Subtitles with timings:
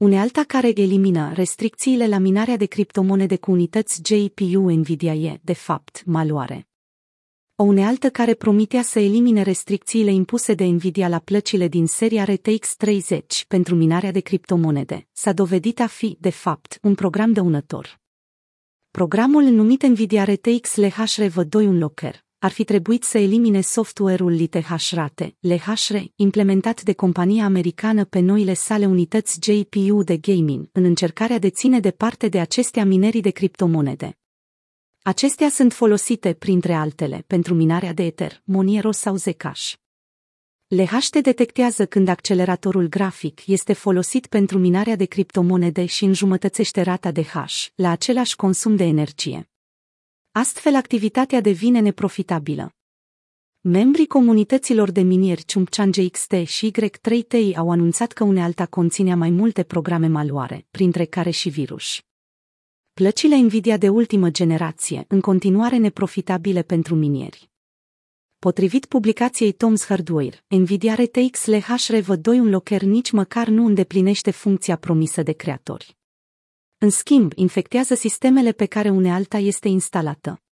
[0.00, 6.02] Unealta care elimină restricțiile la minarea de criptomonede cu unități GPU Nvidia e, de fapt,
[6.06, 6.68] maloare.
[7.56, 12.76] O unealtă care promitea să elimine restricțiile impuse de Nvidia la plăcile din seria RTX
[12.76, 18.00] 30 pentru minarea de criptomonede, s-a dovedit a fi, de fapt, un program dăunător.
[18.90, 26.82] Programul numit Nvidia RTX LHRV2 Unlocker ar fi trebuit să elimine software-ul LTH-Rate, LHR, implementat
[26.82, 32.28] de compania americană pe noile sale unități GPU de gaming, în încercarea de ține departe
[32.28, 34.18] de acestea minerii de criptomonede.
[35.02, 39.72] Acestea sunt folosite, printre altele, pentru minarea de Ether, Monero sau Zcash.
[40.66, 47.24] LHT detectează când acceleratorul grafic este folosit pentru minarea de criptomonede și înjumătățește rata de
[47.24, 49.49] hash, la același consum de energie.
[50.32, 52.74] Astfel, activitatea devine neprofitabilă.
[53.60, 59.62] Membrii comunităților de minieri Chumpchan GXT și Y3TI au anunțat că unealta conținea mai multe
[59.62, 62.00] programe maluare, printre care și virus.
[62.92, 67.50] Plăcile Nvidia de ultimă generație, în continuare neprofitabile pentru minieri.
[68.38, 75.22] Potrivit publicației Tom's Hardware, Nvidia RTX LHRV2 un locker nici măcar nu îndeplinește funcția promisă
[75.22, 75.99] de creatori.
[76.82, 80.42] În schimb, infectează sistemele pe care unealta este instalată.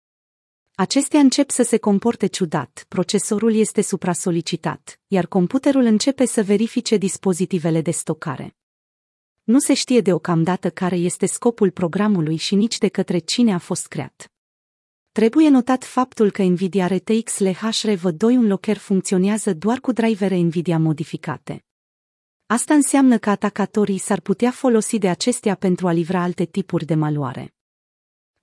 [0.75, 7.81] Acestea încep să se comporte ciudat, procesorul este supra-solicitat, iar computerul începe să verifice dispozitivele
[7.81, 8.55] de stocare.
[9.43, 13.87] Nu se știe deocamdată care este scopul programului și nici de către cine a fost
[13.87, 14.31] creat.
[15.11, 21.63] Trebuie notat faptul că Nvidia RTX LHRV2 un locker funcționează doar cu drivere Nvidia modificate.
[22.51, 26.95] Asta înseamnă că atacatorii s-ar putea folosi de acestea pentru a livra alte tipuri de
[26.95, 27.53] maluare.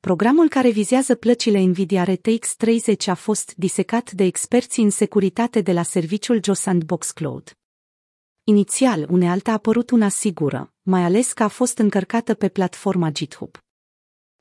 [0.00, 5.72] Programul care vizează plăcile Nvidia RTX 30 a fost disecat de experții în securitate de
[5.72, 7.58] la serviciul Joe Sandbox Cloud.
[8.44, 13.56] Inițial, unealta a apărut una sigură, mai ales că a fost încărcată pe platforma GitHub.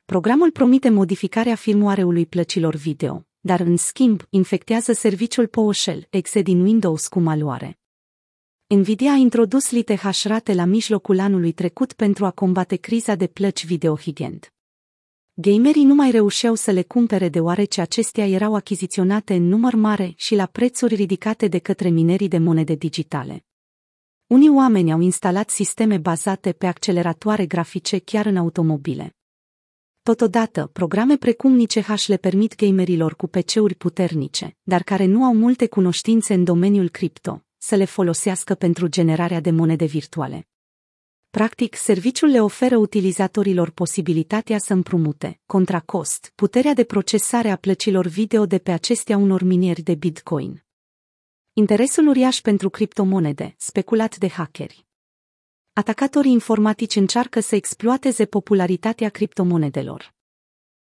[0.03, 7.08] Programul promite modificarea firmware-ului plăcilor video, dar în schimb infectează serviciul PowerShell exe din Windows
[7.08, 7.80] cu maluare.
[8.67, 13.98] Nvidia a introdus LTH-rate la mijlocul anului trecut pentru a combate criza de plăci video
[13.98, 14.53] high-end.
[15.33, 20.36] Gamerii nu mai reușeau să le cumpere deoarece acestea erau achiziționate în număr mare și
[20.36, 23.45] la prețuri ridicate de către minerii de monede digitale.
[24.27, 29.15] Unii oameni au instalat sisteme bazate pe acceleratoare grafice chiar în automobile.
[30.04, 35.67] Totodată, programe precum NiceH le permit gamerilor cu PC-uri puternice, dar care nu au multe
[35.67, 40.48] cunoștințe în domeniul cripto, să le folosească pentru generarea de monede virtuale.
[41.30, 48.05] Practic, serviciul le oferă utilizatorilor posibilitatea să împrumute, contra cost, puterea de procesare a plăcilor
[48.05, 50.65] video de pe acestea unor minieri de Bitcoin.
[51.54, 54.86] Interesul uriaș pentru criptomonede, speculat de hackeri.
[55.73, 60.14] Atacatorii informatici încearcă să exploateze popularitatea criptomonedelor.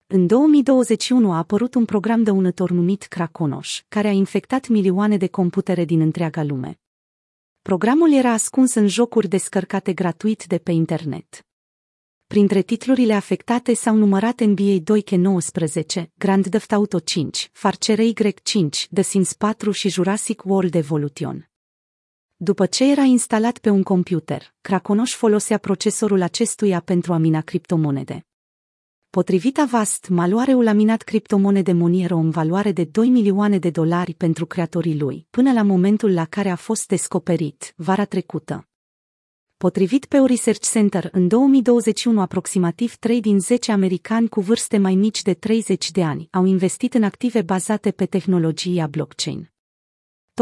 [0.08, 5.84] În 2021 a apărut un program dăunător numit Krakonosh, care a infectat milioane de computere
[5.84, 6.80] din întreaga lume.
[7.62, 11.46] Programul era ascuns în jocuri descărcate gratuit de pe internet.
[12.26, 19.02] Printre titlurile afectate s-au numărat NBA 2K19, Grand Theft Auto 5, Far Cry Y5, The
[19.02, 21.50] Sims 4 și Jurassic World Evolution.
[22.36, 28.26] După ce era instalat pe un computer, Krakonosh folosea procesorul acestuia pentru a mina criptomonede.
[29.16, 34.46] Potrivit Avast, maluareul a minat criptomonede Monero în valoare de 2 milioane de dolari pentru
[34.46, 38.68] creatorii lui, până la momentul la care a fost descoperit, vara trecută.
[39.56, 45.22] Potrivit Pew Research Center, în 2021 aproximativ 3 din 10 americani cu vârste mai mici
[45.22, 49.55] de 30 de ani au investit în active bazate pe tehnologia blockchain.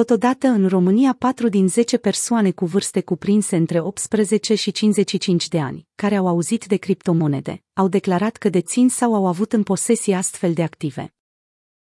[0.01, 5.61] Totodată, în România, 4 din 10 persoane cu vârste cuprinse între 18 și 55 de
[5.61, 10.15] ani, care au auzit de criptomonede, au declarat că dețin sau au avut în posesie
[10.15, 11.14] astfel de active.